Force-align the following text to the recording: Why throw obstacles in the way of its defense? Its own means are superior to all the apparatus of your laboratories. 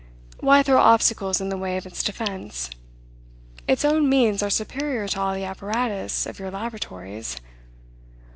Why 0.39 0.63
throw 0.63 0.79
obstacles 0.81 1.39
in 1.39 1.49
the 1.49 1.59
way 1.59 1.77
of 1.77 1.85
its 1.85 2.01
defense? 2.01 2.71
Its 3.67 3.85
own 3.85 4.09
means 4.09 4.41
are 4.41 4.49
superior 4.49 5.07
to 5.07 5.21
all 5.21 5.35
the 5.35 5.43
apparatus 5.45 6.25
of 6.25 6.39
your 6.39 6.49
laboratories. 6.49 7.37